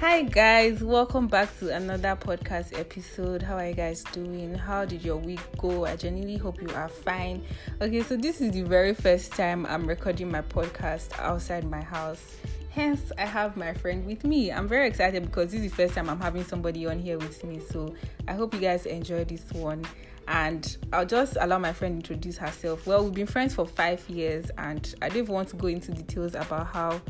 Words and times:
Hi 0.00 0.22
guys, 0.22 0.82
welcome 0.82 1.28
back 1.28 1.58
to 1.58 1.76
another 1.76 2.16
podcast 2.16 2.72
episode. 2.80 3.42
How 3.42 3.56
are 3.56 3.68
you 3.68 3.74
guys 3.74 4.02
doing? 4.12 4.54
How 4.54 4.86
did 4.86 5.04
your 5.04 5.18
week 5.18 5.40
go? 5.58 5.84
I 5.84 5.96
genuinely 5.96 6.38
hope 6.38 6.62
you 6.62 6.70
are 6.70 6.88
fine. 6.88 7.44
Okay, 7.82 8.02
so 8.02 8.16
this 8.16 8.40
is 8.40 8.52
the 8.52 8.62
very 8.62 8.94
first 8.94 9.32
time 9.32 9.66
I'm 9.66 9.86
recording 9.86 10.30
my 10.30 10.40
podcast 10.40 11.20
outside 11.20 11.70
my 11.70 11.82
house. 11.82 12.38
Hence, 12.70 13.12
I 13.18 13.26
have 13.26 13.58
my 13.58 13.74
friend 13.74 14.06
with 14.06 14.24
me. 14.24 14.50
I'm 14.50 14.66
very 14.66 14.88
excited 14.88 15.22
because 15.22 15.52
this 15.52 15.60
is 15.60 15.70
the 15.70 15.76
first 15.76 15.92
time 15.92 16.08
I'm 16.08 16.20
having 16.20 16.44
somebody 16.44 16.86
on 16.86 16.98
here 16.98 17.18
with 17.18 17.44
me. 17.44 17.60
So 17.70 17.94
I 18.26 18.32
hope 18.32 18.54
you 18.54 18.60
guys 18.60 18.86
enjoy 18.86 19.24
this 19.24 19.44
one. 19.52 19.84
And 20.28 20.78
I'll 20.94 21.04
just 21.04 21.36
allow 21.38 21.58
my 21.58 21.74
friend 21.74 21.96
introduce 21.96 22.38
herself. 22.38 22.86
Well, 22.86 23.04
we've 23.04 23.12
been 23.12 23.26
friends 23.26 23.54
for 23.54 23.66
five 23.66 24.08
years, 24.08 24.50
and 24.56 24.94
I 25.02 25.10
don't 25.10 25.18
even 25.18 25.34
want 25.34 25.50
to 25.50 25.56
go 25.56 25.66
into 25.66 25.92
details 25.92 26.34
about 26.34 26.68
how 26.68 27.02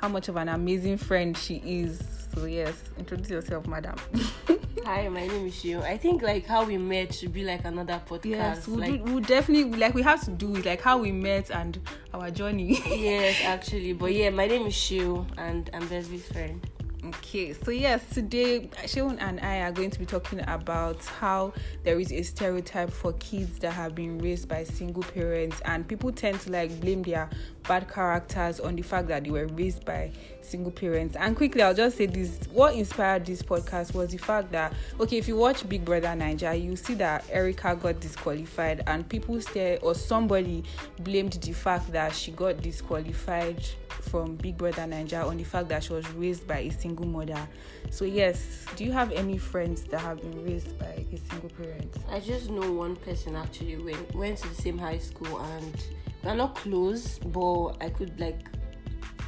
how 0.00 0.08
much 0.08 0.28
of 0.28 0.36
an 0.36 0.48
amazing 0.48 0.96
friend 0.96 1.36
she 1.36 1.56
is. 1.64 2.00
So 2.34 2.46
yes, 2.46 2.74
introduce 2.98 3.28
yourself, 3.28 3.66
madam. 3.66 3.96
Hi, 4.84 5.08
my 5.08 5.26
name 5.26 5.46
is 5.46 5.54
Seun. 5.54 5.82
I 5.82 5.98
think 5.98 6.22
like 6.22 6.46
how 6.46 6.64
we 6.64 6.78
met 6.78 7.14
should 7.14 7.34
be 7.34 7.44
like 7.44 7.64
another 7.64 8.00
podcast. 8.08 8.24
yes, 8.24 8.66
we'll, 8.66 8.78
like, 8.78 9.04
do, 9.04 9.12
we'll 9.12 9.22
definitely 9.22 9.78
like 9.78 9.94
we 9.94 10.02
have 10.02 10.24
to 10.24 10.30
do 10.30 10.56
it, 10.56 10.64
like 10.64 10.80
how 10.80 10.96
we 10.96 11.12
met 11.12 11.50
and 11.50 11.78
our 12.14 12.30
journey. 12.30 12.80
yes, 12.86 13.36
actually. 13.44 13.92
But 13.92 14.14
yeah, 14.14 14.30
my 14.30 14.46
name 14.46 14.66
is 14.66 14.74
Seun 14.74 15.26
and 15.36 15.68
I'm 15.74 15.86
Besby's 15.88 16.26
friend. 16.28 16.66
Okay, 17.02 17.54
so 17.54 17.70
yes, 17.70 18.02
today 18.12 18.68
Seun 18.84 19.16
and 19.20 19.40
I 19.40 19.62
are 19.62 19.72
going 19.72 19.90
to 19.90 19.98
be 19.98 20.04
talking 20.04 20.40
about 20.46 21.02
how 21.06 21.54
there 21.82 21.98
is 21.98 22.12
a 22.12 22.22
stereotype 22.22 22.90
for 22.90 23.14
kids 23.14 23.58
that 23.60 23.72
have 23.72 23.94
been 23.94 24.18
raised 24.18 24.48
by 24.48 24.64
single 24.64 25.02
parents, 25.02 25.60
and 25.64 25.88
people 25.88 26.12
tend 26.12 26.40
to 26.40 26.52
like 26.52 26.78
blame 26.80 27.02
their 27.02 27.30
bad 27.66 27.88
characters 27.88 28.60
on 28.60 28.76
the 28.76 28.82
fact 28.82 29.08
that 29.08 29.24
they 29.24 29.30
were 29.30 29.46
raised 29.48 29.84
by 29.84 30.12
single 30.42 30.72
parents. 30.72 31.16
And 31.16 31.36
quickly, 31.36 31.62
I'll 31.62 31.74
just 31.74 31.96
say 31.96 32.06
this: 32.06 32.40
what 32.52 32.74
inspired 32.74 33.24
this 33.26 33.42
podcast 33.42 33.94
was 33.94 34.10
the 34.10 34.18
fact 34.18 34.50
that 34.52 34.72
okay, 34.98 35.18
if 35.18 35.28
you 35.28 35.36
watch 35.36 35.68
Big 35.68 35.84
Brother 35.84 36.08
Naija, 36.08 36.60
you 36.60 36.76
see 36.76 36.94
that 36.94 37.24
Erica 37.30 37.76
got 37.76 38.00
disqualified, 38.00 38.82
and 38.86 39.08
people 39.08 39.40
stare 39.40 39.78
or 39.82 39.94
somebody 39.94 40.64
blamed 41.00 41.32
the 41.34 41.52
fact 41.52 41.90
that 41.92 42.14
she 42.14 42.32
got 42.32 42.60
disqualified 42.60 43.64
from 43.88 44.36
Big 44.36 44.56
Brother 44.56 44.82
Naija 44.82 45.26
on 45.26 45.36
the 45.36 45.44
fact 45.44 45.68
that 45.68 45.84
she 45.84 45.92
was 45.92 46.08
raised 46.12 46.46
by 46.46 46.58
a 46.58 46.70
single 46.70 47.06
mother. 47.06 47.48
So 47.90 48.04
yes, 48.04 48.64
do 48.76 48.84
you 48.84 48.92
have 48.92 49.12
any 49.12 49.38
friends 49.38 49.84
that 49.84 50.00
have 50.00 50.20
been 50.20 50.44
raised 50.44 50.78
by 50.78 51.04
a 51.12 51.16
single 51.30 51.50
parent? 51.50 51.96
I 52.10 52.20
just 52.20 52.50
know 52.50 52.72
one 52.72 52.96
person 52.96 53.36
actually 53.36 53.76
went 53.76 54.14
went 54.14 54.38
to 54.38 54.48
the 54.48 54.54
same 54.54 54.78
high 54.78 54.98
school 54.98 55.38
and 55.38 55.76
we're 56.22 56.34
not 56.34 56.54
close, 56.54 57.18
but 57.18 57.76
I 57.80 57.90
could 57.90 58.18
like 58.20 58.46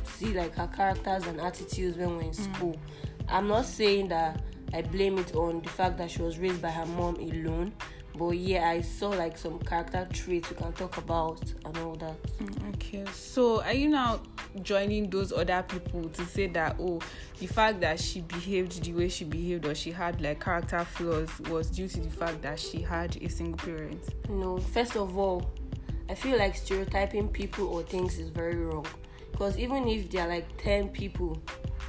see 0.05 0.35
like 0.35 0.55
her 0.55 0.69
characters 0.69 1.27
and 1.27 1.41
attitudes 1.41 1.97
when 1.97 2.17
we're 2.17 2.23
in 2.23 2.31
mm. 2.31 2.55
school. 2.55 2.77
I'm 3.29 3.48
not 3.48 3.65
saying 3.65 4.09
that 4.09 4.41
I 4.75 4.83
blame 4.83 5.19
it 5.19 5.35
on 5.35 5.61
the 5.61 5.69
fact 5.69 5.98
that 5.98 6.11
she 6.11 6.23
was 6.23 6.39
raised 6.39 6.63
by 6.63 6.70
her 6.70 6.87
mom 6.87 7.17
alone, 7.17 7.73
but 8.17 8.31
yeah, 8.31 8.69
I 8.69 8.81
saw 8.81 9.11
like 9.11 9.39
some 9.39 9.59
character 9.61 10.07
traits 10.13 10.51
we 10.51 10.57
can 10.57 10.73
talk 10.73 10.97
about 10.98 11.41
and 11.65 11.77
all 11.79 11.95
that. 11.97 12.23
Mm, 12.39 12.75
okay, 12.75 13.05
so 13.13 13.63
are 13.63 13.73
you 13.73 13.89
now 13.89 14.20
joining 14.63 15.09
those 15.09 15.33
other 15.33 15.65
people 15.67 16.09
to 16.09 16.25
say 16.25 16.47
that 16.48 16.77
oh, 16.79 17.01
the 17.39 17.47
fact 17.47 17.81
that 17.81 17.98
she 17.98 18.20
behaved 18.20 18.83
the 18.83 18.93
way 18.93 19.09
she 19.09 19.25
behaved 19.25 19.67
or 19.67 19.75
she 19.75 19.91
had 19.91 20.20
like 20.20 20.43
character 20.43 20.85
flaws 20.85 21.31
was 21.48 21.70
due 21.70 21.89
to 21.89 22.01
the 22.01 22.11
fact 22.11 22.43
that 22.43 22.59
she 22.59 22.83
had 22.83 23.17
a 23.23 23.29
single 23.29 23.59
parent? 23.59 24.03
No, 24.29 24.59
first 24.59 24.97
of 24.97 25.17
all, 25.17 25.51
I 26.08 26.14
feel 26.14 26.39
like 26.39 26.56
stereotyping 26.56 27.28
people 27.28 27.67
or 27.69 27.83
things 27.83 28.19
is 28.19 28.28
very 28.28 28.56
wrong. 28.56 28.86
Because 29.31 29.58
even 29.58 29.89
if 29.89 30.11
there 30.11 30.25
are 30.25 30.28
like 30.28 30.47
10 30.62 30.91
people 30.91 31.41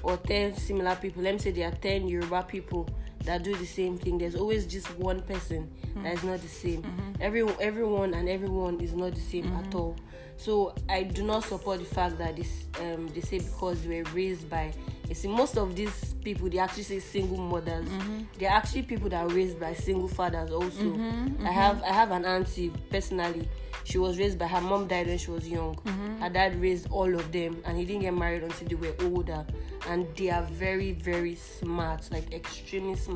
or 0.02 0.18
10 0.18 0.56
similar 0.56 0.96
people, 0.96 1.24
let 1.24 1.34
me 1.34 1.40
say 1.40 1.52
there 1.52 1.68
are 1.68 1.76
10 1.76 2.08
Yoruba 2.08 2.44
people 2.44 2.88
that 3.26 3.44
do 3.44 3.56
the 3.56 3.66
same 3.66 3.98
thing, 3.98 4.18
there's 4.18 4.36
always 4.36 4.66
just 4.66 4.88
one 4.98 5.22
person 5.22 5.70
that 5.98 6.14
is 6.14 6.24
not 6.24 6.42
the 6.42 6.48
same. 6.48 6.82
Mm-hmm. 6.82 7.22
Every, 7.22 7.48
everyone 7.60 8.14
and 8.14 8.28
everyone 8.28 8.80
is 8.80 8.94
not 8.94 9.16
the 9.16 9.22
same 9.22 9.46
at 9.54 9.66
mm-hmm. 9.66 9.78
all. 9.78 9.96
So 10.38 10.76
I 10.90 11.04
do 11.04 11.24
not 11.24 11.44
support 11.44 11.80
the 11.80 11.86
fact 11.86 12.18
that 12.18 12.36
this 12.36 12.66
um, 12.82 13.08
they 13.10 13.22
say 13.22 13.40
because 13.40 13.84
they 13.84 14.02
were 14.02 14.10
raised 14.12 14.50
by 14.50 14.74
you 15.08 15.16
see 15.16 15.28
most 15.28 15.58
of 15.58 15.76
these 15.76 16.16
people 16.24 16.50
they 16.50 16.58
actually 16.58 16.84
say 16.84 17.00
single 17.00 17.38
mothers. 17.38 17.88
Mm-hmm. 17.88 18.22
They're 18.40 18.50
actually 18.50 18.84
people 18.84 19.10
that 19.10 19.24
are 19.26 19.30
raised 19.30 19.60
by 19.60 19.74
single 19.74 20.08
fathers 20.08 20.52
also. 20.52 21.00
I 21.44 21.52
have 21.52 21.82
I 21.84 21.94
have 21.94 22.12
an 22.12 22.26
auntie 22.26 22.72
personally. 22.90 23.48
She 23.86 23.98
was 23.98 24.18
raised 24.18 24.40
by 24.40 24.48
her 24.48 24.62
mom 24.62 24.88
died 24.88 25.08
when 25.08 25.18
she 25.18 25.30
was 25.32 25.48
young. 25.48 25.78
Her 26.20 26.30
dad 26.30 26.60
raised 26.60 26.88
all 26.90 27.14
of 27.14 27.32
them 27.32 27.62
and 27.66 27.78
he 27.78 27.86
didn't 27.86 28.02
get 28.02 28.14
married 28.14 28.44
until 28.44 28.68
they 28.68 28.76
were 28.76 28.96
older. 29.02 29.46
And 29.90 30.08
they 30.16 30.30
are 30.30 30.44
very, 30.44 30.94
very 30.94 31.36
smart, 31.36 32.10
like 32.12 32.32
extremely 32.34 32.96
smart. 32.96 33.13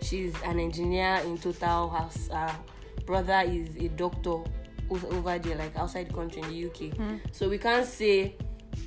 She's 0.00 0.34
an 0.44 0.58
engineer 0.58 1.20
in 1.24 1.38
total. 1.38 1.90
Her 1.90 2.54
brother 3.06 3.42
is 3.46 3.76
a 3.76 3.88
doctor 3.88 4.42
over 4.90 5.38
there, 5.38 5.56
like 5.56 5.76
outside 5.76 6.08
the 6.08 6.14
country 6.14 6.42
in 6.42 6.48
the 6.48 6.66
UK. 6.66 6.96
Hmm. 6.96 7.16
So 7.30 7.48
we 7.48 7.58
can't 7.58 7.86
say 7.86 8.36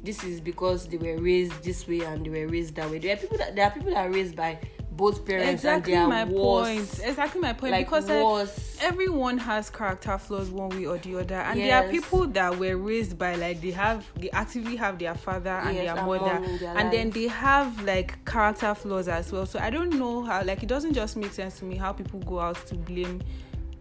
this 0.04 0.24
is 0.24 0.40
because 0.40 0.88
they 0.88 0.98
were 0.98 1.18
raised 1.22 1.64
this 1.64 1.88
way 1.88 2.02
and 2.02 2.26
they 2.26 2.30
were 2.30 2.48
raised 2.48 2.76
that 2.76 2.90
way. 2.90 3.00
There 3.00 3.14
are 3.14 3.18
people 3.18 3.38
that 3.38 3.56
there 3.56 3.66
are 3.66 3.72
people 3.72 3.92
that 3.92 4.08
are 4.08 4.12
raised 4.12 4.36
by 4.36 4.60
both 4.96 5.26
parents 5.26 5.52
Exactly 5.52 5.94
and 5.94 6.10
my 6.10 6.24
worse. 6.24 6.68
point. 6.68 7.00
Exactly 7.04 7.42
my 7.42 7.54
point. 7.54 7.72
Like 7.72 7.86
because 7.86 8.08
worse. 8.08 8.78
everyone 8.82 9.38
has 9.38 9.70
character 9.70 10.18
flaws 10.18 10.50
one 10.50 10.70
way 10.70 10.86
or 10.86 10.98
the 10.98 11.20
other 11.20 11.36
and 11.36 11.60
there 11.60 11.84
are 11.84 11.90
people 11.90 12.28
that 12.28 12.58
were 12.58 12.78
raised 12.78 13.18
by 13.18 13.36
like 13.36 13.62
they 13.62 13.72
have 13.72 14.06
they 14.16 14.30
actively 14.32 14.76
have 14.76 15.00
their 15.00 15.16
father 15.16 15.50
and 15.50 15.76
Yes, 15.76 15.94
their 15.96 16.06
mother 16.06 16.58
their 16.60 16.78
and 16.78 16.92
then 16.92 17.10
they 17.10 17.28
have 17.28 17.84
like 17.84 18.24
character 18.26 18.74
flaws 18.76 19.08
as 19.08 19.32
well 19.32 19.46
so 19.46 19.60
i 19.60 19.70
don't 19.70 19.94
know 19.94 20.24
how 20.24 20.44
like 20.44 20.64
it 20.64 20.70
doesn't 20.70 20.94
just 20.94 21.18
make 21.18 21.32
sense 21.34 21.60
to 21.60 21.66
me 21.66 21.76
how 21.76 21.92
people 21.92 22.20
go 22.22 22.40
out 22.40 22.56
to 22.68 22.76
blame 22.76 23.22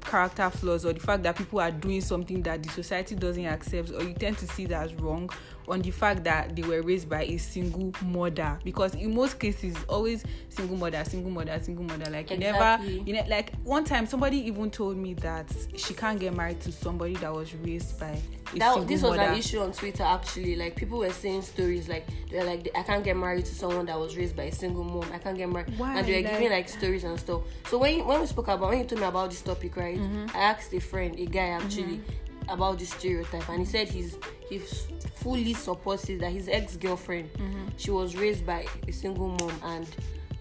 character 0.00 0.50
flaws 0.50 0.84
or 0.84 0.92
the 0.92 1.00
fact 1.00 1.22
that 1.22 1.36
people 1.36 1.60
are 1.60 1.70
doing 1.70 2.00
something 2.00 2.42
that 2.42 2.62
the 2.62 2.68
society 2.70 3.14
doesn't 3.14 3.46
accept 3.46 3.90
or 3.90 4.02
you 4.02 4.14
tend 4.14 4.36
to 4.38 4.46
see 4.46 4.66
that 4.66 4.84
as 4.84 4.94
wrong 4.94 5.30
on 5.68 5.80
the 5.82 5.90
fact 5.90 6.24
that 6.24 6.54
they 6.54 6.62
were 6.62 6.82
raised 6.82 7.08
by 7.08 7.22
a 7.22 7.36
single 7.38 7.92
mother 8.04 8.58
because 8.64 8.94
in 8.94 9.14
most 9.14 9.38
cases 9.38 9.74
always 9.88 10.22
single 10.50 10.76
mother 10.76 11.02
single 11.04 11.30
mother 11.30 11.58
single 11.62 11.84
mother 11.84 12.10
like 12.10 12.30
you 12.30 12.36
never 12.38 12.82
you 12.84 13.14
know 13.14 13.24
like 13.28 13.54
one 13.64 13.82
time 13.84 14.06
somebody 14.06 14.36
even 14.46 14.70
told 14.70 14.96
me 14.96 15.14
that 15.14 15.46
she 15.76 15.94
can't 15.94 16.20
get 16.20 16.34
married 16.34 16.60
to 16.60 16.70
somebody 16.70 17.14
that 17.16 17.32
was 17.32 17.54
raised 17.56 17.98
by 17.98 18.08
a 18.54 18.58
that 18.58 18.72
single 18.74 18.84
this 18.84 19.02
was 19.02 19.16
mother. 19.16 19.22
an 19.32 19.38
issue 19.38 19.58
on 19.60 19.72
Twitter 19.72 20.02
actually. 20.02 20.54
Like 20.54 20.76
people 20.76 20.98
were 20.98 21.10
saying 21.10 21.42
stories 21.42 21.88
like 21.88 22.06
they're 22.30 22.44
like 22.44 22.68
I 22.76 22.82
can't 22.82 23.02
get 23.02 23.16
married 23.16 23.46
to 23.46 23.54
someone 23.54 23.86
that 23.86 23.98
was 23.98 24.16
raised 24.16 24.36
by 24.36 24.44
a 24.44 24.52
single 24.52 24.84
mom. 24.84 25.10
I 25.12 25.18
can't 25.18 25.36
get 25.36 25.48
married, 25.48 25.76
Why? 25.78 25.96
and 25.98 26.06
they 26.06 26.16
were 26.16 26.22
Like- 26.22 26.32
giving 26.34 26.50
like 26.50 26.68
stories 26.68 27.04
and 27.04 27.18
stuff. 27.18 27.42
So 27.68 27.78
when 27.78 28.04
when 28.06 28.20
we 28.20 28.26
spoke 28.26 28.48
about 28.48 28.68
when 28.68 28.78
you 28.78 28.84
told 28.84 29.00
me 29.00 29.06
about 29.08 29.30
this 29.30 29.40
topic, 29.40 29.76
right? 29.76 29.98
Mm-hmm. 29.98 30.36
I 30.36 30.38
asked 30.40 30.72
a 30.74 30.78
friend, 30.80 31.18
a 31.18 31.26
guy 31.26 31.48
actually, 31.48 32.00
about 32.48 32.78
this 32.78 32.90
stereotype, 32.90 33.48
and 33.48 33.60
he 33.60 33.64
said 33.64 33.88
he's 33.88 34.18
he 34.48 34.58
fully 34.58 35.54
supports 35.54 36.08
it 36.08 36.20
that 36.20 36.30
his 36.32 36.48
ex 36.48 36.76
girlfriend 36.76 37.30
Mm-hmm. 37.34 37.68
she 37.76 37.90
was 37.90 38.14
raised 38.16 38.44
by 38.46 38.66
a 38.86 38.92
single 38.92 39.28
mom 39.28 39.52
and 39.64 39.86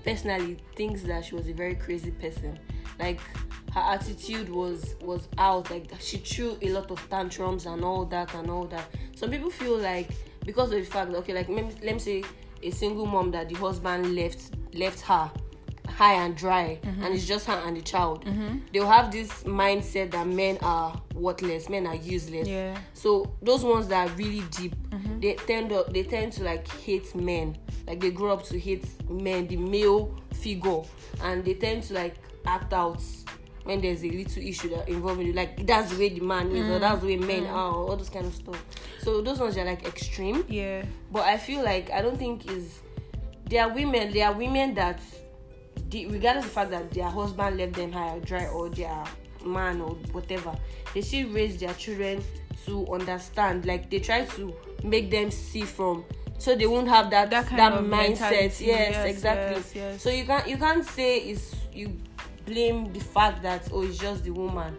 personally 0.03 0.57
thinks 0.75 1.03
that 1.03 1.23
she 1.23 1.35
was 1.35 1.47
a 1.47 1.53
very 1.53 1.75
crazy 1.75 2.11
person 2.11 2.59
like 2.99 3.19
her 3.73 3.79
attitude 3.79 4.49
was 4.49 4.95
was 5.01 5.29
out 5.37 5.69
like 5.71 5.89
she 5.99 6.17
threw 6.17 6.57
a 6.61 6.69
lot 6.69 6.91
of 6.91 6.99
tantrums 7.09 7.65
and 7.65 7.83
all 7.83 8.03
that 8.05 8.33
and 8.35 8.49
all 8.51 8.65
that 8.65 8.85
some 9.15 9.31
people 9.31 9.49
feel 9.49 9.77
like 9.77 10.09
because 10.45 10.71
of 10.73 10.79
the 10.79 10.85
fact 10.85 11.09
that 11.11 11.17
okay 11.17 11.33
like 11.33 11.47
let 11.47 11.65
me, 11.65 11.73
let 11.81 11.93
me 11.93 11.99
say 11.99 12.23
a 12.61 12.69
single 12.69 13.05
mom 13.05 13.31
that 13.31 13.47
the 13.47 13.55
husband 13.55 14.13
left 14.13 14.51
left 14.73 14.99
her 15.01 15.31
high 15.95 16.13
and 16.25 16.35
dry 16.35 16.79
Mm-hmm. 16.83 17.03
and 17.03 17.15
it's 17.15 17.25
just 17.25 17.45
her 17.47 17.53
and 17.65 17.77
the 17.77 17.81
child. 17.81 18.25
They'll 18.73 18.87
have 18.87 19.11
this 19.11 19.43
mindset 19.43 20.11
that 20.11 20.27
men 20.27 20.57
are 20.61 20.99
worthless 21.13 21.69
men 21.69 21.85
are 21.87 21.95
useless. 21.95 22.47
Yeah. 22.47 22.77
so 22.93 23.31
those 23.41 23.63
ones 23.63 23.87
that 23.87 24.09
are 24.09 24.13
really 24.15 24.43
deep 24.51 24.75
Mm-hmm. 24.89 25.19
they 25.21 25.33
tend 25.35 25.69
to 25.69 25.85
they 25.89 26.03
tend 26.03 26.33
to 26.33 26.43
like 26.43 26.67
hate 26.81 27.13
men. 27.15 27.57
Like 27.87 27.99
they 27.99 28.11
grow 28.11 28.33
up 28.33 28.43
to 28.45 28.59
hate 28.59 28.85
men 29.09 29.47
the 29.47 29.57
male 29.57 30.15
figure. 30.33 30.81
And 31.23 31.43
they 31.45 31.53
tend 31.55 31.83
to 31.83 31.93
like 31.93 32.15
act 32.45 32.73
out 32.73 33.01
when 33.63 33.79
there's 33.81 34.03
a 34.03 34.09
little 34.09 34.43
issue 34.43 34.69
that 34.69 34.87
involving 34.89 35.27
you. 35.27 35.33
Like 35.33 35.65
that's 35.65 35.91
the 35.93 35.99
way 35.99 36.09
the 36.09 36.19
man 36.21 36.51
is 36.51 36.69
or 36.69 36.79
that's 36.79 37.01
the 37.01 37.07
way 37.07 37.15
men 37.17 37.45
are 37.47 37.71
or 37.73 37.89
all 37.89 37.95
those 37.97 38.09
kind 38.09 38.25
of 38.25 38.33
stuff. 38.35 38.61
So 38.99 39.21
those 39.21 39.39
ones 39.39 39.57
are 39.57 39.65
like 39.65 39.85
extreme. 39.85 40.45
Yeah. 40.47 40.83
But 41.11 41.23
I 41.23 41.37
feel 41.37 41.63
like 41.63 41.89
I 41.91 42.01
don't 42.01 42.17
think 42.17 42.49
is 42.49 42.79
there 43.49 43.63
are 43.65 43.73
women 43.73 44.11
there 44.13 44.27
are 44.27 44.33
women 44.33 44.73
that 44.75 44.99
the, 45.93 46.07
regardless 46.07 46.45
of 46.45 46.49
the 46.51 46.55
fact 46.55 46.71
that 46.71 46.91
their 46.91 47.09
husband 47.09 47.57
left 47.57 47.73
them 47.73 47.91
high 47.91 48.15
or 48.15 48.19
dry 48.19 48.47
or 48.47 48.69
their 48.69 49.03
man 49.45 49.81
or 49.81 49.91
whatever 50.13 50.53
they 50.93 51.01
still 51.01 51.27
raise 51.29 51.59
their 51.59 51.73
children 51.73 52.23
to 52.65 52.87
understand. 52.93 53.65
Like 53.65 53.89
they 53.89 53.99
try 53.99 54.23
to 54.25 54.53
make 54.83 55.09
them 55.11 55.31
see 55.31 55.63
from 55.63 56.05
so 56.37 56.55
they 56.55 56.65
won't 56.67 56.87
have 56.87 57.09
that 57.11 57.29
That 57.29 57.49
that, 57.51 57.73
mindset. 57.83 58.31
yes, 58.31 58.61
Yes, 58.61 59.05
exactly. 59.05 59.55
yes, 59.57 59.75
yes. 59.75 60.01
so 60.01 60.09
you 60.09 60.25
can't 60.25 60.47
you 60.47 60.57
can't 60.57 60.85
say 60.85 61.17
it's 61.19 61.55
you 61.73 61.97
blame 62.45 62.91
the 62.93 62.99
fact 62.99 63.41
that 63.43 63.67
oh 63.73 63.83
it's 63.83 63.97
just 63.97 64.23
the 64.23 64.31
woman. 64.31 64.75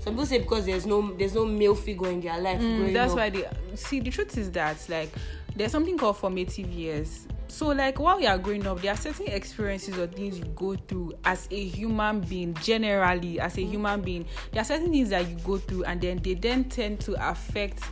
Some 0.00 0.14
people 0.14 0.26
say 0.26 0.38
because 0.38 0.66
there's 0.66 0.84
no 0.86 1.12
there's 1.16 1.34
no 1.34 1.44
male 1.44 1.76
figure 1.76 2.08
in 2.10 2.20
their 2.20 2.40
life 2.40 2.60
Mm, 2.60 2.92
that's 2.92 3.12
up. 3.12 3.18
why 3.18 3.30
they 3.30 3.46
see 3.76 4.00
the 4.00 4.10
truth 4.10 4.36
is 4.36 4.50
that 4.52 4.76
like 4.88 5.10
there's 5.54 5.70
something 5.70 5.96
called 5.96 6.16
formative 6.16 6.68
years 6.68 7.26
so 7.52 7.66
like 7.66 8.00
while 8.00 8.18
you 8.18 8.26
are 8.26 8.38
growing 8.38 8.66
up 8.66 8.80
there 8.80 8.94
are 8.94 8.96
certain 8.96 9.26
experiences 9.26 9.98
or 9.98 10.06
things 10.06 10.38
you 10.38 10.44
go 10.56 10.74
through 10.74 11.12
as 11.26 11.46
a 11.50 11.64
human 11.64 12.22
being 12.22 12.54
generally 12.54 13.38
as 13.38 13.58
a 13.58 13.62
human 13.62 14.00
being. 14.00 14.24
There 14.52 14.62
are 14.62 14.64
certain 14.64 14.90
things 14.90 15.10
that 15.10 15.28
you 15.28 15.36
go 15.44 15.58
through 15.58 15.84
and 15.84 16.00
then 16.00 16.16
they 16.22 16.32
then 16.32 16.64
tend 16.64 17.00
to 17.00 17.30
affect 17.30 17.84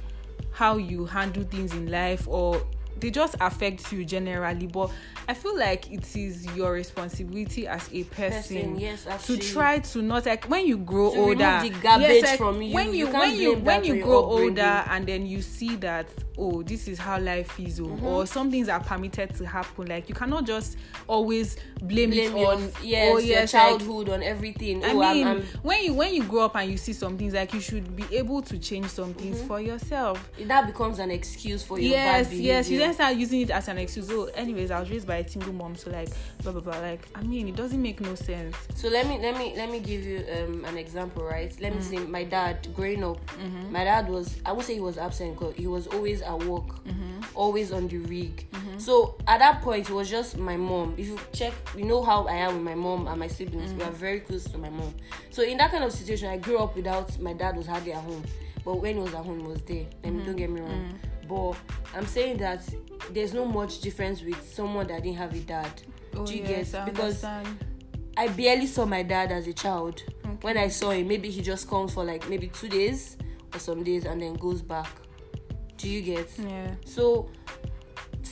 how 0.50 0.78
you 0.78 1.04
handle 1.04 1.44
things 1.44 1.74
in 1.74 1.90
life 1.90 2.26
or 2.26 2.66
they 2.98 3.10
just 3.10 3.34
affect 3.40 3.92
you 3.92 4.04
generally 4.04 4.66
but 4.66 4.90
i 5.28 5.34
feel 5.34 5.56
like 5.58 5.90
it 5.90 6.16
is 6.16 6.44
your 6.56 6.72
responsibility 6.72 7.66
as 7.66 7.88
a 7.92 8.04
person, 8.04 8.40
Person, 8.74 8.78
yes, 8.80 9.06
to 9.26 9.36
try 9.38 9.78
to 9.78 10.02
not 10.02 10.26
like 10.26 10.44
when 10.46 10.66
you 10.66 10.76
grow 10.78 11.10
To 11.12 11.18
older 11.18 11.44
remove 11.44 11.62
the 11.62 11.80
garbage 11.80 12.08
yes, 12.08 12.22
like, 12.24 12.38
from 12.38 12.60
you. 12.62 12.74
when 12.74 12.92
you, 12.92 13.06
You 13.06 13.12
when 13.12 13.36
you 13.36 13.54
when 13.56 13.84
you 13.84 14.02
grow 14.02 14.24
older 14.24 14.60
and 14.88 15.06
then 15.06 15.26
you 15.26 15.40
see 15.42 15.76
that 15.76 16.06
oh 16.38 16.62
this 16.62 16.88
is 16.88 16.98
how 16.98 17.18
life 17.18 17.58
is 17.60 17.80
oh, 17.80 17.84
Mm-hmm. 17.84 18.06
or 18.06 18.26
some 18.26 18.50
things 18.50 18.68
are 18.68 18.80
permitted 18.80 19.34
to 19.36 19.46
happen 19.46 19.86
like 19.86 20.08
you 20.08 20.14
cannot 20.14 20.44
just 20.46 20.76
always 21.08 21.56
blame, 21.82 22.10
Blame 22.10 22.32
it 22.34 22.38
your, 22.38 22.54
on 22.54 22.72
yes, 22.82 23.08
oh 23.12 23.18
your 23.18 23.20
yes 23.20 23.54
like, 23.54 23.62
childhood 23.62 24.08
on 24.10 24.22
everything. 24.22 24.84
I 24.84 24.92
oh, 24.92 25.14
mean, 25.14 25.26
I'm, 25.26 25.42
when 25.62 25.82
you 25.84 25.94
when 25.94 26.14
you 26.14 26.22
grow 26.24 26.44
up 26.44 26.56
and 26.56 26.70
you 26.70 26.76
see 26.76 26.92
some 26.92 27.16
things, 27.18 27.34
like 27.34 27.52
you 27.54 27.60
should 27.60 27.94
be 27.96 28.04
able 28.16 28.42
to 28.42 28.58
change 28.58 28.86
some 28.86 29.14
things 29.14 29.38
Mm-hmm. 29.38 29.46
for 29.48 29.60
yourself. 29.60 30.30
I'm, 30.38 30.48
that 30.48 30.66
becomes 30.66 30.98
an 30.98 31.10
excuse 31.10 31.62
for 31.62 31.78
your 31.78 31.90
Yes, 31.92 32.28
bad 32.28 32.36
yes. 32.36 32.70
You 32.70 32.79
then 32.80 32.94
start 32.94 33.16
using 33.16 33.40
it 33.42 33.50
as 33.50 33.68
an 33.68 33.78
excuse. 33.78 34.10
Oh, 34.10 34.24
anyways, 34.34 34.70
I 34.70 34.80
was 34.80 34.90
raised 34.90 35.06
by 35.06 35.16
a 35.16 35.28
single 35.28 35.52
mom, 35.52 35.76
so 35.76 35.90
like 35.90 36.08
blah 36.42 36.52
blah 36.52 36.60
blah. 36.60 36.78
Like, 36.78 37.06
I 37.14 37.22
mean, 37.22 37.48
it 37.48 37.56
doesn't 37.56 37.80
make 37.80 38.00
no 38.00 38.14
sense. 38.14 38.56
So 38.74 38.88
let 38.88 39.06
me 39.06 39.18
let 39.18 39.36
me 39.38 39.54
let 39.56 39.70
me 39.70 39.80
give 39.80 40.04
you 40.04 40.24
um 40.36 40.64
an 40.64 40.76
example, 40.78 41.22
right? 41.24 41.54
Let 41.60 41.72
Mm. 41.72 41.76
me 41.76 41.82
say 41.82 41.98
my 41.98 42.24
dad 42.24 42.68
growing 42.74 43.04
up, 43.04 43.24
Mm-hmm. 43.38 43.72
my 43.72 43.84
dad 43.84 44.08
was 44.08 44.36
I 44.44 44.52
would 44.52 44.64
say 44.64 44.74
he 44.74 44.80
was 44.80 44.98
absent 44.98 45.38
because 45.38 45.54
he 45.56 45.66
was 45.66 45.86
always 45.86 46.22
at 46.22 46.38
work, 46.44 46.68
Mm-hmm. 46.86 47.20
always 47.34 47.72
on 47.72 47.88
the 47.88 47.98
rig. 47.98 48.46
So 48.78 49.16
at 49.28 49.40
that 49.40 49.60
point, 49.60 49.90
it 49.90 49.92
was 49.92 50.08
just 50.08 50.38
my 50.38 50.56
mom. 50.56 50.94
If 50.96 51.06
you 51.08 51.18
check, 51.34 51.52
you 51.76 51.84
know 51.84 52.02
how 52.02 52.24
I 52.26 52.36
am 52.36 52.54
with 52.54 52.62
my 52.64 52.74
mom 52.74 53.06
and 53.08 53.20
my 53.20 53.26
siblings. 53.28 53.74
We 53.74 53.82
are 53.82 53.88
Mm-hmm. 53.90 53.96
very 53.96 54.20
close 54.20 54.44
to 54.44 54.58
my 54.58 54.70
mom. 54.70 54.94
So 55.30 55.42
in 55.42 55.58
that 55.58 55.70
kind 55.70 55.84
of 55.84 55.92
situation, 55.92 56.28
I 56.30 56.38
grew 56.38 56.58
up 56.58 56.74
without 56.74 57.18
my 57.20 57.34
dad 57.34 57.56
was 57.56 57.66
hardly 57.66 57.92
at 57.92 58.02
home, 58.02 58.24
but 58.64 58.76
when 58.76 58.94
he 58.96 59.02
was 59.02 59.12
at 59.12 59.22
home, 59.24 59.40
he 59.40 59.46
was 59.46 59.60
there. 59.62 59.84
I 60.04 60.08
mean, 60.10 60.24
don't 60.24 60.36
get 60.36 60.48
me 60.50 60.60
wrong. 60.62 60.98
But 61.30 61.54
I'm 61.94 62.06
saying 62.06 62.38
that 62.38 62.62
there's 63.12 63.32
no 63.32 63.44
much 63.44 63.80
difference 63.80 64.20
with 64.20 64.42
someone 64.52 64.88
that 64.88 65.04
didn't 65.04 65.18
have 65.18 65.32
a 65.32 65.38
dad. 65.38 65.70
Oh, 66.16 66.26
Do 66.26 66.34
you 66.36 66.42
yes, 66.42 66.72
get? 66.72 66.82
I 66.82 66.84
Because 66.86 67.24
understand. 67.24 67.64
I 68.16 68.28
barely 68.28 68.66
saw 68.66 68.84
my 68.84 69.04
dad 69.04 69.30
as 69.30 69.46
a 69.46 69.52
child. 69.52 70.02
When 70.42 70.56
I 70.56 70.68
saw 70.68 70.90
him, 70.90 71.06
maybe 71.06 71.30
he 71.30 71.40
just 71.40 71.68
comes 71.70 71.94
for 71.94 72.02
like 72.04 72.28
maybe 72.28 72.48
two 72.48 72.68
days 72.68 73.16
or 73.54 73.60
some 73.60 73.84
days 73.84 74.04
and 74.06 74.20
then 74.20 74.34
goes 74.34 74.60
back. 74.60 74.88
Do 75.76 75.88
you 75.88 76.02
get? 76.02 76.28
Yeah. 76.38 76.72
So 76.84 77.30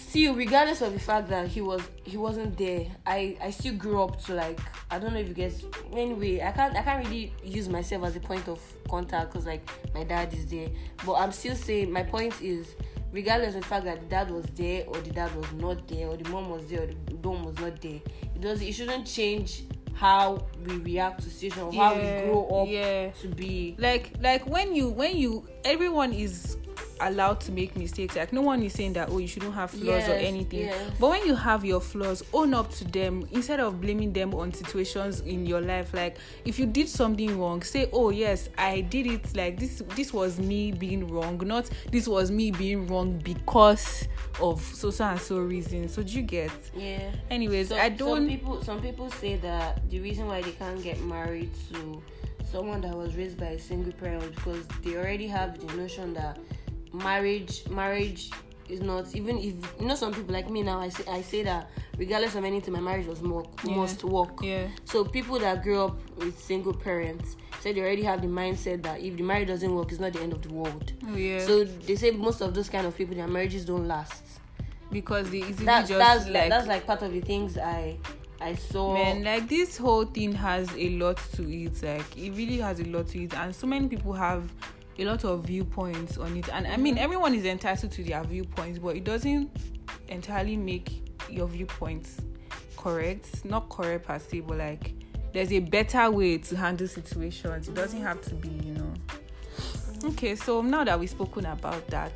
still, 0.09 0.35
regardless 0.35 0.81
of 0.83 0.93
the 0.93 0.99
fact 1.01 1.29
that 1.29 1.49
he 1.49 1.61
was 1.61 1.83
he 2.05 2.17
wasn't 2.17 2.57
there, 2.57 2.87
I 3.07 3.37
I 3.41 3.51
still 3.51 3.75
grew 3.75 4.03
up 4.03 4.21
to 4.25 4.35
like 4.35 4.59
I 4.91 4.99
don't 4.99 5.13
know 5.13 5.19
if 5.21 5.29
you 5.29 5.35
guys. 5.35 5.65
Anyway, 5.93 6.41
I 6.41 6.51
can't 6.53 6.77
I 6.77 6.83
can't 6.83 7.05
really 7.07 7.33
use 7.45 7.69
myself 7.69 8.05
as 8.05 8.17
a 8.17 8.21
point 8.21 8.49
of 8.49 8.61
contact 8.89 9.33
because 9.33 9.47
like 9.47 9.69
my 9.95 10.05
dad 10.05 10.33
is 10.35 10.47
there. 10.47 10.69
But 11.05 11.15
I'm 11.15 11.33
still 11.33 11.55
saying 11.55 11.93
my 11.93 12.03
point 12.03 12.41
is. 12.43 12.75
Regardless 13.11 13.55
of 13.55 13.63
the 13.63 13.67
fact 13.67 13.87
that 13.87 14.01
the 14.01 14.07
dad 14.07 14.31
was 14.31 14.45
there 14.55 14.85
or 14.87 14.99
the 15.01 15.09
dad 15.09 15.35
was 15.35 15.51
not 15.55 15.89
there 15.89 16.09
or 16.09 16.19
the 16.19 16.29
mom 16.29 16.51
was 16.51 16.67
there 16.69 16.83
or 16.83 16.87
the 16.89 17.27
mom 17.27 17.43
was 17.43 17.59
not 17.59 17.81
there, 17.81 18.01
it 18.35 18.41
does 18.43 18.61
it 18.61 18.71
shouldn't 18.75 19.07
change 19.07 19.63
how 19.95 20.47
we 20.67 20.77
react 20.77 21.23
to 21.23 21.31
situation 21.31 21.63
or 21.63 21.73
how 21.73 21.95
Yeah, 21.95 22.21
we 22.21 22.27
grow 22.27 22.47
up 22.61 22.69
yeah. 22.69 23.11
to 23.23 23.29
be 23.29 23.75
like 23.79 24.13
like 24.21 24.47
when 24.47 24.75
you 24.75 24.91
when 24.91 25.17
you 25.17 25.49
everyone 25.65 26.13
is 26.13 26.59
allowed 27.01 27.41
to 27.41 27.53
make 27.53 27.77
mistakes. 27.77 28.17
Like 28.17 28.33
no 28.33 28.41
one 28.43 28.63
is 28.63 28.73
saying 28.73 28.95
that 28.95 29.11
oh 29.11 29.19
you 29.19 29.29
shouldn't 29.29 29.55
have 29.55 29.71
flaws 29.71 30.09
or 30.09 30.13
anything. 30.13 30.61
yes. 30.61 30.91
but 30.99 31.11
when 31.11 31.27
you 31.27 31.35
have 31.35 31.65
your 31.65 31.81
flaws 31.81 32.23
own 32.33 32.55
up 32.55 32.71
to 32.75 32.85
them 32.85 33.27
instead 33.33 33.61
of 33.61 33.81
blaming 33.81 34.13
them 34.13 34.35
on 34.35 34.53
situations 34.53 35.21
in 35.21 35.47
your 35.47 35.61
life. 35.61 35.93
Like 35.95 36.19
if 36.45 36.59
you 36.59 36.67
did 36.67 36.89
something 36.89 37.39
wrong 37.39 37.63
say 37.63 37.89
oh 37.93 38.11
yes 38.11 38.49
i 38.59 38.81
did 38.81 39.07
it. 39.07 39.37
Like 39.37 39.59
this 39.59 39.83
this 39.95 40.13
was 40.13 40.39
me 40.39 40.73
being 40.73 41.09
wrong 41.09 41.39
not 41.45 41.71
this 41.91 42.09
was 42.09 42.31
me 42.31 42.51
being 42.51 42.87
wrong 42.87 43.19
because 43.19 44.09
of 44.41 44.61
so 44.61 44.91
so 44.91 45.05
and 45.05 45.21
so 45.21 45.39
reason. 45.39 45.89
So 45.89 46.03
do 46.03 46.13
you 46.13 46.23
get? 46.23 46.51
Yeah. 46.75 47.11
Anyways 47.31 47.69
So, 47.69 47.77
i 47.77 47.89
don't 47.89 48.19
Some 48.19 48.29
people, 48.29 48.63
some 48.63 48.83
people 48.83 49.11
say 49.11 49.37
that 49.37 49.89
the 49.91 50.01
reason 50.01 50.27
why 50.27 50.43
they 50.43 50.53
can't 50.53 50.83
get 50.83 51.01
married 51.01 51.51
to 51.73 52.03
someone 52.51 52.81
that 52.81 52.97
was 52.97 53.15
raised 53.17 53.39
by 53.39 53.47
a 53.47 53.59
single 53.59 53.93
parent 53.93 54.35
because 54.35 54.67
they 54.83 54.97
already 54.97 55.27
have 55.27 55.59
the 55.59 55.77
notion 55.77 56.15
that 56.15 56.39
marriage, 56.93 57.69
marriage 57.69 58.31
is 58.69 58.81
not 58.83 59.15
even 59.17 59.39
if 59.39 59.55
you 59.81 59.87
know 59.87 59.95
some 59.95 60.13
people 60.13 60.33
like 60.35 60.51
me 60.51 60.63
now. 60.63 60.79
I 60.79 60.91
say 60.91 61.05
I 61.11 61.23
say 61.23 61.43
that 61.45 61.71
regardless 61.97 62.35
of 62.35 62.45
anything, 62.45 62.75
my 62.75 62.81
marriage 62.81 63.07
was 63.07 63.23
more 63.23 63.45
Yeah. 63.65 63.77
must 63.77 64.05
work. 64.05 64.41
yeah 64.43 64.69
So 64.85 65.05
people 65.05 65.39
that 65.39 65.63
grew 65.63 65.81
up 65.83 65.97
with 66.17 66.39
single 66.39 66.75
parents 66.75 67.37
say 67.61 67.73
they 67.73 67.81
already 67.81 68.03
have 68.03 68.21
the 68.21 68.29
mindset 68.29 68.83
that 68.83 69.01
if 69.01 69.17
the 69.17 69.23
marriage 69.23 69.49
doesn't 69.49 69.75
work, 69.75 69.91
it's 69.91 70.01
not 70.01 70.13
the 70.13 70.21
end 70.21 70.33
of 70.33 70.43
the 70.43 70.53
world. 70.53 70.93
oh, 71.09 71.17
yeah 71.17 71.39
So 71.47 71.65
they 71.65 71.97
say 71.97 72.11
most 72.11 72.41
of 72.43 72.53
those 72.55 72.69
kind 72.69 72.87
of 72.87 72.97
people, 72.97 73.15
their 73.17 73.27
marriages 73.27 73.65
don't 73.65 73.89
last. 73.89 74.23
because 74.93 75.29
they 75.31 75.39
easily 75.39 75.67
That, 75.67 75.87
just 75.87 75.99
that's 75.99 76.29
like 76.29 76.49
that's 76.51 76.67
like 76.67 76.87
part 76.87 77.03
of 77.03 77.13
the 77.13 77.21
things 77.21 77.57
I 77.59 77.97
I 78.41 78.55
saw. 78.55 78.95
Man, 78.95 79.25
like 79.25 79.49
this 79.49 79.77
whole 79.77 80.05
thing 80.05 80.33
has 80.33 80.71
a 80.77 80.91
lot 80.91 81.17
to 81.37 81.43
it. 81.51 81.83
Like 81.83 82.17
it 82.17 82.31
really 82.33 82.59
has 82.59 82.79
a 82.81 82.85
lot 82.85 83.09
to 83.09 83.23
it, 83.25 83.35
and 83.35 83.55
so 83.55 83.67
many 83.67 83.89
people 83.89 84.13
have 84.13 84.51
a 84.99 85.05
lot 85.05 85.25
of 85.25 85.45
viewpoints 85.45 86.19
on 86.19 86.37
it. 86.37 86.49
And 86.53 86.67
I 86.67 86.77
mean, 86.77 86.95
mm-hmm. 86.95 87.05
everyone 87.05 87.35
is 87.35 87.45
entitled 87.45 87.93
to 87.93 88.05
their 88.05 88.23
viewpoints, 88.25 88.79
but 88.79 88.97
it 88.97 89.05
doesn't 89.05 89.51
entirely 90.09 90.57
make 90.57 91.03
your 91.31 91.47
viewpoints 91.47 92.21
correct. 92.77 93.45
Not 93.45 93.69
correct 93.69 94.07
per 94.07 94.19
se, 94.19 94.41
but 94.41 94.59
like 94.59 94.95
there's 95.33 95.53
a 95.53 95.61
better 95.61 96.11
way 96.11 96.39
to 96.39 96.57
handle 96.57 96.89
situations. 96.89 97.69
It 97.69 97.75
doesn't 97.75 98.01
have 98.03 98.21
to 98.23 98.35
be, 98.35 98.49
you 98.49 98.75
know. 98.75 98.95
Okay, 100.05 100.35
so 100.35 100.63
now 100.63 100.85
that 100.85 100.99
we've 100.99 101.11
spoken 101.11 101.47
about 101.47 101.87
that, 101.89 102.13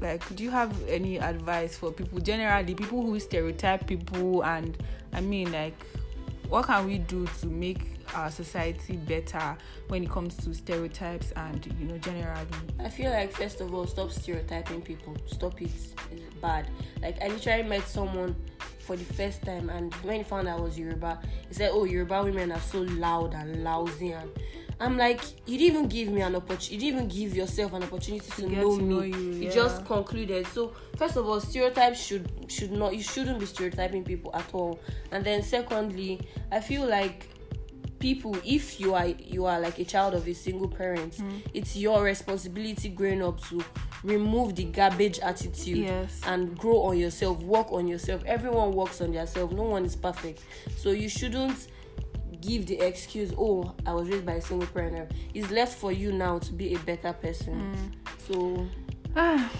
like, 0.00 0.22
do 0.36 0.44
you 0.44 0.50
have 0.50 0.72
any 0.86 1.18
advice 1.18 1.76
for 1.76 1.90
people 1.90 2.18
generally, 2.20 2.74
people 2.74 3.02
who 3.02 3.18
stereotype 3.18 3.86
people, 3.86 4.44
and 4.44 4.76
I 5.12 5.22
mean, 5.22 5.50
like, 5.50 5.74
what 6.48 6.66
can 6.66 6.86
we 6.86 6.98
do 6.98 7.26
to 7.40 7.46
make 7.46 7.95
our 8.14 8.30
society 8.30 8.96
better 8.96 9.56
when 9.88 10.04
it 10.04 10.10
comes 10.10 10.36
to 10.38 10.54
stereotypes 10.54 11.32
and 11.36 11.66
you 11.80 11.86
know 11.86 11.98
generally? 11.98 12.46
I 12.78 12.88
feel 12.88 13.10
like 13.10 13.32
first 13.32 13.60
of 13.60 13.74
all, 13.74 13.86
stop 13.86 14.10
stereotyping 14.10 14.82
people. 14.82 15.16
Stop 15.26 15.60
it. 15.62 15.70
It's 16.12 16.34
bad. 16.40 16.68
Like 17.02 17.20
I 17.22 17.28
literally 17.28 17.62
met 17.64 17.86
someone 17.86 18.36
for 18.80 18.96
the 18.96 19.04
first 19.04 19.42
time, 19.42 19.68
and 19.70 19.92
when 19.96 20.18
he 20.18 20.22
found 20.22 20.48
out 20.48 20.60
I 20.60 20.62
was 20.62 20.78
Yoruba, 20.78 21.20
he 21.48 21.54
said, 21.54 21.70
"Oh, 21.72 21.84
Yoruba 21.84 22.22
women 22.24 22.52
are 22.52 22.60
so 22.60 22.80
loud 22.82 23.34
and 23.34 23.64
lousy." 23.64 24.12
And 24.12 24.30
I'm 24.78 24.98
like, 24.98 25.20
you 25.46 25.56
didn't 25.56 25.76
even 25.76 25.88
give 25.88 26.08
me 26.08 26.20
an 26.20 26.34
opportunity. 26.36 26.74
You 26.74 26.80
didn't 26.80 26.96
even 26.96 27.08
give 27.08 27.36
yourself 27.36 27.72
an 27.72 27.82
opportunity 27.82 28.30
to, 28.30 28.42
get 28.42 28.58
know 28.58 28.76
to 28.76 28.82
me. 28.82 28.94
know 28.94 29.02
you, 29.02 29.30
yeah. 29.32 29.50
just 29.50 29.86
concluded. 29.86 30.46
So 30.48 30.74
first 30.96 31.16
of 31.16 31.26
all, 31.26 31.40
stereotypes 31.40 32.02
should 32.02 32.28
should 32.48 32.72
not. 32.72 32.94
You 32.94 33.02
shouldn't 33.02 33.38
be 33.38 33.46
stereotyping 33.46 34.04
people 34.04 34.34
at 34.36 34.52
all. 34.52 34.78
And 35.12 35.24
then 35.24 35.42
secondly, 35.42 36.20
I 36.52 36.60
feel 36.60 36.86
like 36.86 37.28
people 37.98 38.36
if 38.44 38.78
you 38.80 38.94
are 38.94 39.06
you 39.06 39.46
are 39.46 39.58
like 39.60 39.78
a 39.78 39.84
child 39.84 40.14
of 40.14 40.26
a 40.28 40.34
single 40.34 40.68
parent 40.68 41.14
Hmm. 41.14 41.38
it's 41.54 41.74
your 41.76 42.02
responsibility 42.02 42.88
growing 42.90 43.22
up 43.22 43.40
to 43.48 43.62
remove 44.04 44.54
the 44.54 44.64
garbage 44.64 45.18
attitude 45.20 45.78
Yes. 45.78 46.20
and 46.26 46.56
grow 46.58 46.82
on 46.82 46.98
yourself 46.98 47.40
work 47.42 47.72
on 47.72 47.88
yourself. 47.88 48.22
Everyone 48.26 48.72
works 48.72 49.00
on 49.00 49.12
themselves. 49.12 49.52
No 49.54 49.62
one 49.64 49.84
is 49.84 49.96
perfect. 49.96 50.42
So 50.76 50.90
you 50.90 51.08
shouldn't 51.08 51.68
give 52.40 52.66
the 52.66 52.78
excuse 52.80 53.32
oh 53.38 53.74
i 53.86 53.92
was 53.92 54.08
raised 54.08 54.26
by 54.26 54.34
a 54.34 54.40
single 54.40 54.68
parent. 54.68 55.10
It's 55.34 55.50
left 55.50 55.78
for 55.78 55.90
you 55.90 56.12
now 56.12 56.38
to 56.38 56.52
be 56.52 56.74
a 56.74 56.78
better 56.80 57.12
person. 57.14 57.92
So 58.28 58.66
Ah, 59.16 59.50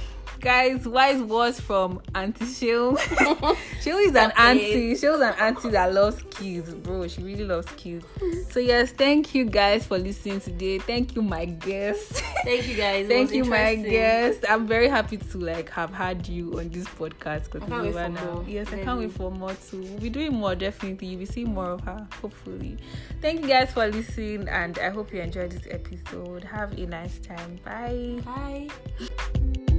guys, 0.46 0.86
wise 0.86 1.20
words 1.20 1.58
from 1.58 2.00
Auntie 2.14 2.44
Shil. 2.44 2.96
Shil 3.82 4.06
is 4.06 4.14
an 4.14 4.30
auntie. 4.36 4.92
Shil's 4.92 5.20
an 5.20 5.34
auntie 5.40 5.70
that 5.70 5.92
loves 5.92 6.22
kids, 6.30 6.72
bro. 6.72 7.08
She 7.08 7.20
really 7.20 7.42
loves 7.42 7.66
kids. 7.72 8.06
So 8.50 8.60
yes, 8.60 8.92
thank 8.92 9.34
you 9.34 9.46
guys 9.46 9.88
for 9.88 9.98
listening 9.98 10.38
today. 10.38 10.78
Thank 10.78 11.16
you, 11.16 11.22
my 11.22 11.46
guest. 11.46 12.22
thank 12.44 12.68
you 12.68 12.76
guys 12.76 13.08
Thank 13.08 13.32
you, 13.32 13.44
my 13.44 13.74
guest. 13.74 14.44
I'm 14.48 14.68
very 14.68 14.86
happy 14.86 15.16
to 15.16 15.38
like 15.38 15.68
have 15.70 15.92
had 15.92 16.28
you 16.28 16.56
on 16.60 16.68
this 16.68 16.86
podcast 16.86 17.50
because 17.50 17.64
I 17.64 17.66
can't 17.66 17.86
it's 17.88 17.96
over 17.96 18.08
now. 18.08 18.34
more. 18.34 18.44
Yes, 18.46 18.72
I 18.72 18.84
can't 18.84 19.00
wait 19.00 19.10
for 19.10 19.32
more 19.32 19.54
too. 19.68 19.80
We'll 19.82 19.98
be 19.98 20.10
doing 20.10 20.32
more 20.32 20.54
definitely. 20.54 21.08
You 21.08 21.18
will 21.18 21.26
see 21.26 21.44
more 21.44 21.70
of 21.70 21.80
her, 21.80 22.06
hopefully. 22.22 22.78
Thank 23.20 23.40
you 23.40 23.48
guys 23.48 23.72
for 23.72 23.88
listening, 23.88 24.48
and 24.48 24.78
I 24.78 24.90
hope 24.90 25.12
you 25.12 25.20
enjoyed 25.22 25.50
this 25.50 25.66
episode. 25.68 26.44
Have 26.44 26.78
a 26.78 26.86
nice 26.86 27.18
time. 27.18 27.58
Bye. 27.64 28.20
bye 28.24 29.72